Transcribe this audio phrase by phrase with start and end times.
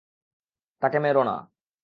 [0.81, 1.35] তাকে মেরো না।